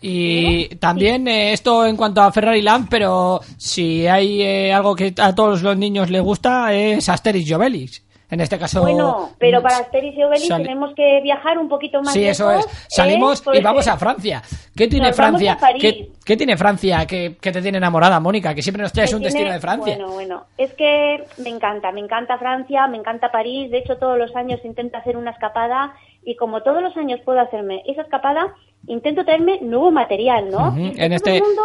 Y 0.00 0.68
también 0.76 1.26
eh, 1.28 1.52
esto 1.54 1.86
en 1.86 1.96
cuanto 1.96 2.20
a 2.20 2.30
Ferrari 2.32 2.60
Land, 2.60 2.88
pero 2.90 3.40
si 3.56 4.06
hay 4.06 4.42
eh, 4.42 4.72
algo 4.72 4.94
que 4.94 5.14
a 5.18 5.34
todos 5.34 5.62
los 5.62 5.76
niños 5.78 6.10
les 6.10 6.20
gusta 6.22 6.74
es 6.74 7.08
Asterix 7.08 7.48
y 7.48 7.54
Obelix. 7.54 8.03
En 8.34 8.40
este 8.40 8.58
caso... 8.58 8.80
Bueno, 8.82 9.30
pero 9.38 9.60
mm, 9.60 9.62
para 9.62 9.76
Asterix 9.78 10.16
y 10.18 10.22
Obelix 10.24 10.48
tenemos 10.48 10.92
que 10.94 11.20
viajar 11.22 11.56
un 11.58 11.68
poquito 11.68 12.02
más 12.02 12.12
Sí, 12.12 12.24
eso 12.26 12.50
es. 12.50 12.64
¿eh? 12.66 12.68
Salimos 12.88 13.42
y 13.52 13.60
vamos 13.62 13.86
a 13.88 13.96
Francia. 13.96 14.42
¿Qué 14.76 14.88
tiene 14.88 15.06
Nos 15.08 15.16
Francia? 15.16 15.56
¿Qué, 15.80 16.10
qué 16.24 16.36
tiene 16.36 16.56
Francia 16.56 17.06
que, 17.06 17.36
que 17.40 17.52
te 17.52 17.62
tiene 17.62 17.78
enamorada, 17.78 18.18
Mónica? 18.20 18.54
Que 18.54 18.62
siempre 18.62 18.82
nos 18.82 18.92
traes 18.92 19.12
un 19.14 19.20
tiene- 19.20 19.32
destino 19.32 19.52
de 19.52 19.60
Francia. 19.60 19.94
Bueno, 19.96 20.12
bueno, 20.12 20.44
es 20.58 20.72
que 20.74 21.24
me 21.38 21.50
encanta, 21.50 21.92
me 21.92 22.00
encanta 22.00 22.36
Francia, 22.38 22.86
me 22.88 22.96
encanta 22.98 23.30
París, 23.30 23.70
de 23.70 23.78
hecho 23.78 23.96
todos 23.98 24.18
los 24.18 24.34
años 24.34 24.60
intento 24.64 24.98
hacer 24.98 25.16
una 25.16 25.30
escapada 25.30 25.94
y 26.24 26.36
como 26.36 26.62
todos 26.62 26.82
los 26.82 26.96
años 26.96 27.20
puedo 27.24 27.38
hacerme 27.40 27.82
esa 27.86 28.02
escapada, 28.02 28.52
intento 28.88 29.24
traerme 29.24 29.60
nuevo 29.62 29.90
material, 29.92 30.50
¿no? 30.50 30.76
En 30.76 31.12
este 31.12 31.40
mundo- 31.40 31.62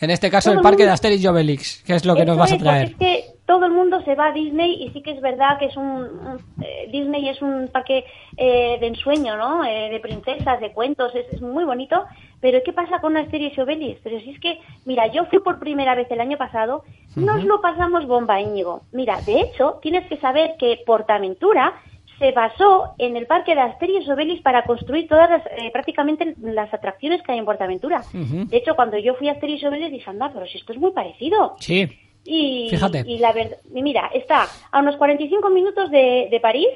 en 0.00 0.10
este 0.10 0.30
caso 0.30 0.50
el 0.52 0.60
parque 0.60 0.84
de 0.84 0.90
Asterix 0.90 1.22
y 1.22 1.26
Obelix, 1.28 1.82
que 1.84 1.94
es 1.94 2.04
lo 2.04 2.14
que 2.16 2.24
nos 2.24 2.36
vas 2.36 2.50
a 2.52 2.54
es, 2.56 2.60
traer. 2.62 2.88
Es 2.88 2.96
que 2.96 3.24
todo 3.52 3.66
el 3.66 3.72
mundo 3.72 4.00
se 4.02 4.14
va 4.14 4.28
a 4.28 4.32
Disney 4.32 4.82
y 4.82 4.88
sí 4.92 5.02
que 5.02 5.10
es 5.10 5.20
verdad 5.20 5.58
que 5.58 5.66
es 5.66 5.76
un, 5.76 5.84
un- 5.84 6.38
eh, 6.64 6.88
Disney 6.90 7.28
es 7.28 7.42
un 7.42 7.68
parque 7.68 8.04
eh, 8.38 8.78
de 8.80 8.86
ensueño, 8.86 9.36
¿no? 9.36 9.62
Eh, 9.62 9.90
de 9.90 10.00
princesas, 10.00 10.58
de 10.58 10.72
cuentos, 10.72 11.14
es, 11.14 11.26
es 11.34 11.42
muy 11.42 11.64
bonito. 11.64 12.02
Pero 12.40 12.60
¿qué 12.64 12.72
pasa 12.72 13.00
con 13.00 13.14
Asterix 13.16 13.56
y 13.58 13.60
Obelix? 13.60 14.00
Pero 14.02 14.18
si 14.20 14.30
es 14.30 14.40
que, 14.40 14.58
mira, 14.86 15.06
yo 15.08 15.26
fui 15.26 15.40
por 15.40 15.58
primera 15.60 15.94
vez 15.94 16.10
el 16.10 16.20
año 16.22 16.38
pasado, 16.38 16.82
nos 17.26 17.44
lo 17.44 17.60
pasamos 17.60 18.06
bomba, 18.06 18.40
Íñigo. 18.40 18.80
Mira, 18.90 19.20
de 19.26 19.40
hecho, 19.42 19.78
tienes 19.82 20.06
que 20.08 20.16
saber 20.16 20.54
que 20.58 20.78
Portaventura 20.86 21.74
se 22.18 22.32
basó 22.32 22.94
en 22.98 23.16
el 23.16 23.26
parque 23.26 23.54
de 23.54 23.60
Asterix 23.60 24.08
Obelix 24.08 24.40
para 24.42 24.62
construir 24.64 25.08
todas 25.08 25.28
las, 25.28 25.44
eh, 25.46 25.70
prácticamente 25.72 26.34
las 26.40 26.72
atracciones 26.72 27.20
que 27.22 27.32
hay 27.32 27.38
en 27.38 27.44
Portaventura. 27.44 28.00
De 28.48 28.56
hecho, 28.56 28.74
cuando 28.76 28.96
yo 28.96 29.14
fui 29.14 29.28
a 29.28 29.32
Asterix 29.32 29.62
Obelix 29.64 29.90
dije, 29.92 30.08
anda, 30.08 30.30
pero 30.32 30.46
si 30.46 30.56
esto 30.58 30.72
es 30.72 30.78
muy 30.78 30.92
parecido. 30.92 31.56
Sí. 31.58 31.88
Y, 32.24 32.68
Fíjate. 32.70 33.04
y 33.06 33.18
la 33.18 33.32
verdad, 33.32 33.56
mira, 33.70 34.10
está 34.14 34.46
a 34.70 34.78
unos 34.80 34.96
45 34.96 35.50
minutos 35.50 35.90
de, 35.90 36.28
de 36.30 36.40
París. 36.40 36.68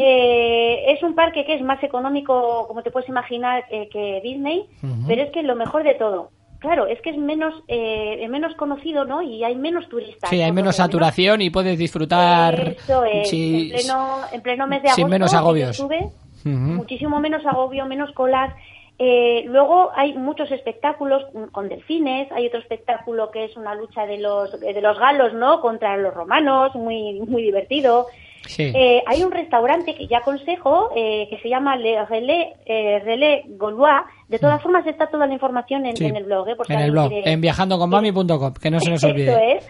Eh, 0.00 0.92
es 0.92 1.02
un 1.02 1.14
parque 1.14 1.44
que 1.44 1.54
es 1.54 1.62
más 1.62 1.82
económico, 1.84 2.66
como 2.66 2.82
te 2.82 2.90
puedes 2.90 3.08
imaginar, 3.08 3.64
eh, 3.70 3.88
que 3.92 4.20
Disney, 4.24 4.64
pero 5.06 5.22
es 5.22 5.30
que 5.30 5.42
lo 5.42 5.54
mejor 5.56 5.84
de 5.84 5.94
todo, 5.94 6.30
claro, 6.58 6.86
es 6.86 7.00
que 7.02 7.10
es 7.10 7.18
menos 7.18 7.54
eh, 7.68 8.26
menos 8.28 8.54
conocido, 8.56 9.04
¿no? 9.04 9.22
Y 9.22 9.44
hay 9.44 9.54
menos 9.54 9.88
turistas. 9.88 10.30
Sí, 10.30 10.40
hay 10.40 10.52
menos 10.52 10.76
saturación 10.76 11.42
y 11.42 11.50
puedes 11.50 11.78
disfrutar 11.78 12.76
Eso 12.78 13.04
es, 13.04 13.28
sí, 13.28 13.70
en, 13.72 13.78
pleno, 13.78 14.18
en 14.32 14.40
pleno 14.42 14.66
mes 14.66 14.82
de 14.82 14.88
sin 14.88 15.04
agosto. 15.04 15.08
menos 15.10 15.34
agobios. 15.34 15.70
estuve, 15.70 16.08
Ujú. 16.44 16.56
muchísimo 16.56 17.20
menos 17.20 17.44
agobio, 17.46 17.84
menos 17.86 18.10
colas. 18.12 18.54
Eh, 19.00 19.44
luego 19.46 19.90
hay 19.94 20.14
muchos 20.14 20.50
espectáculos 20.50 21.22
con- 21.52 21.68
delfines, 21.68 22.30
hay 22.32 22.46
otro 22.48 22.58
espectáculo 22.58 23.30
que 23.30 23.44
es 23.44 23.56
una 23.56 23.74
lucha 23.76 24.06
de 24.06 24.18
los 24.18 24.58
de 24.60 24.80
los 24.80 24.98
galos, 24.98 25.32
¿no? 25.34 25.60
Contra 25.60 25.96
los 25.96 26.12
romanos, 26.12 26.74
muy 26.74 27.20
muy 27.20 27.42
divertido. 27.42 28.06
Sí. 28.46 28.72
Eh, 28.74 29.02
hay 29.06 29.22
un 29.22 29.30
restaurante 29.30 29.94
que 29.94 30.06
ya 30.06 30.18
aconsejo 30.18 30.90
eh, 30.96 31.26
que 31.30 31.38
se 31.38 31.48
llama 31.48 31.76
Le 31.76 32.04
Relais, 32.06 32.54
eh, 32.66 32.98
Relais 33.04 33.44
Gaulois. 33.46 34.02
De 34.28 34.38
todas 34.38 34.60
formas 34.62 34.86
está 34.86 35.06
toda 35.08 35.26
la 35.26 35.32
información 35.34 35.84
en, 35.86 35.92
Mm. 35.92 35.96
Sí. 35.96 36.04
en 36.06 36.16
el 36.16 36.24
blog, 36.24 36.48
¿eh? 36.48 36.56
por 36.56 36.66
si 36.66 36.72
en 36.72 36.80
el 36.80 36.90
blog, 36.90 37.08
quiere- 37.10 37.30
en 37.32 37.40
viajandoconmami.com, 37.40 38.54
que 38.60 38.70
no 38.70 38.80
se 38.80 38.90
nos 38.90 39.04
olvide. 39.04 39.30
eso 39.30 39.38
es. 39.38 39.68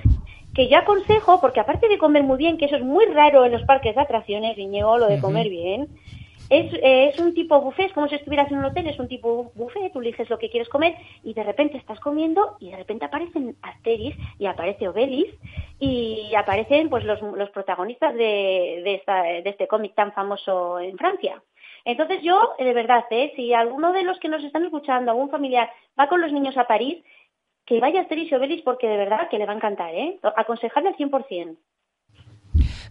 Que 0.54 0.68
yo 0.68 0.78
aconsejo, 0.78 1.40
porque 1.40 1.60
aparte 1.60 1.86
de 1.88 1.98
comer 1.98 2.22
muy 2.22 2.36
bien, 2.38 2.56
que 2.56 2.64
eso 2.64 2.76
es 2.76 2.82
muy 2.84 3.04
raro 3.06 3.44
en 3.44 3.52
los 3.52 3.62
parques 3.62 3.94
de 3.94 4.00
atracciones, 4.00 4.56
Viñego, 4.56 4.96
lo 4.98 5.06
de 5.06 5.20
comer 5.20 5.48
bien, 5.48 5.88
es, 6.50 6.72
eh, 6.74 7.10
es 7.12 7.18
un 7.18 7.34
tipo 7.34 7.60
buffet, 7.60 7.86
es 7.86 7.92
como 7.92 8.08
si 8.08 8.14
estuvieras 8.14 8.50
en 8.50 8.58
un 8.58 8.64
hotel, 8.66 8.86
es 8.86 8.98
un 8.98 9.08
tipo 9.08 9.52
buffet, 9.54 9.92
tú 9.92 10.00
eliges 10.00 10.28
lo 10.30 10.38
que 10.38 10.48
quieres 10.50 10.68
comer 10.68 10.94
y 11.22 11.34
de 11.34 11.42
repente 11.42 11.76
estás 11.76 12.00
comiendo 12.00 12.56
y 12.60 12.70
de 12.70 12.76
repente 12.76 13.04
aparecen 13.04 13.56
Asterix 13.62 14.16
y 14.38 14.46
aparece 14.46 14.88
Obelix 14.88 15.34
y 15.78 16.32
aparecen 16.36 16.88
pues 16.90 17.04
los, 17.04 17.20
los 17.22 17.50
protagonistas 17.50 18.14
de, 18.14 18.80
de, 18.84 18.94
esta- 18.94 19.22
de 19.22 19.42
este 19.48 19.68
cómic 19.68 19.94
tan 19.94 20.12
famoso 20.12 20.78
en 20.80 20.96
Francia. 20.96 21.42
Entonces 21.84 22.22
yo, 22.22 22.52
eh, 22.58 22.64
de 22.64 22.74
verdad, 22.74 23.04
¿eh? 23.10 23.32
si 23.36 23.52
alguno 23.54 23.92
de 23.92 24.02
los 24.02 24.18
que 24.18 24.28
nos 24.28 24.42
están 24.44 24.64
escuchando, 24.64 25.10
algún 25.10 25.30
familiar, 25.30 25.70
va 25.98 26.08
con 26.08 26.20
los 26.20 26.32
niños 26.32 26.56
a 26.56 26.66
París, 26.66 27.02
que 27.64 27.80
vaya 27.80 28.00
a 28.00 28.02
Asterix 28.02 28.32
y 28.32 28.34
Obelix 28.34 28.62
porque 28.62 28.88
de 28.88 28.96
verdad 28.96 29.28
que 29.28 29.38
le 29.38 29.46
va 29.46 29.52
a 29.52 29.56
encantar, 29.56 29.94
¿eh? 29.94 30.18
Aconsejarle 30.36 30.88
al 30.90 30.96
100%. 30.96 31.56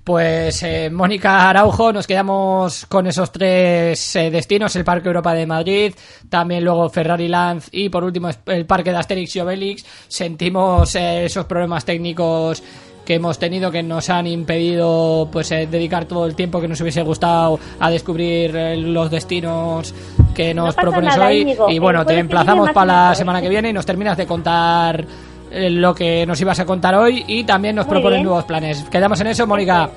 Pues 0.08 0.64
eh, 0.64 0.90
Mónica 0.90 1.50
Araujo, 1.50 1.92
nos 1.92 2.08
quedamos 2.08 2.86
con 2.86 3.08
esos 3.08 3.30
tres 3.30 4.16
eh, 4.16 4.32
destinos, 4.32 4.74
el 4.78 4.86
Parque 4.86 5.10
Europa 5.10 5.34
de 5.34 5.46
Madrid, 5.46 5.94
también 6.30 6.64
luego 6.64 6.88
Ferrari 6.88 7.28
Land 7.28 7.64
y 7.74 7.90
por 7.90 8.06
último 8.06 8.30
el 8.46 8.66
Parque 8.66 8.92
de 8.92 9.00
Asterix 9.00 9.36
y 9.36 9.42
Obelix. 9.42 9.86
Sentimos 10.08 10.96
eh, 10.96 11.26
esos 11.26 11.44
problemas 11.44 11.84
técnicos 11.84 12.64
que 13.04 13.16
hemos 13.16 13.38
tenido 13.38 13.70
que 13.70 13.84
nos 13.84 14.10
han 14.10 14.28
impedido 14.28 15.28
pues 15.30 15.52
eh, 15.52 15.68
dedicar 15.70 16.06
todo 16.06 16.26
el 16.26 16.36
tiempo 16.36 16.62
que 16.62 16.70
nos 16.70 16.80
hubiese 16.80 17.02
gustado 17.04 17.60
a 17.78 17.90
descubrir 17.90 18.54
los 18.78 19.12
destinos 19.12 19.94
que 20.34 20.54
nos 20.54 20.74
pasa 20.74 20.82
propones 20.84 21.18
nada, 21.18 21.28
hoy 21.28 21.42
Íñigo. 21.42 21.70
y 21.70 21.80
bueno 21.80 22.06
te 22.06 22.18
emplazamos 22.18 22.72
para 22.72 23.10
la 23.10 23.16
semana 23.16 23.42
que 23.42 23.50
viene 23.50 23.70
y 23.70 23.74
nos 23.74 23.86
terminas 23.86 24.16
de 24.16 24.26
contar 24.26 25.06
lo 25.52 25.94
que 25.96 26.26
nos 26.26 26.40
ibas 26.42 26.60
a 26.60 26.66
contar 26.66 26.96
hoy 26.96 27.24
y 27.28 27.44
también 27.44 27.76
nos 27.76 27.86
Muy 27.86 27.94
proponen 27.94 28.18
bien. 28.20 28.26
nuevos 28.26 28.46
planes 28.46 28.86
quedamos 28.90 29.20
en 29.22 29.28
eso 29.28 29.46
Mónica 29.48 29.90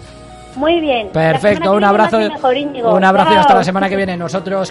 Muy 0.56 0.80
bien. 0.80 1.08
Perfecto, 1.10 1.72
un 1.72 1.84
abrazo, 1.84 2.18
mejor, 2.18 2.56
un 2.56 3.04
abrazo 3.04 3.32
y 3.32 3.36
hasta 3.36 3.54
la 3.54 3.64
semana 3.64 3.88
que 3.88 3.96
viene. 3.96 4.16
Nosotros 4.16 4.68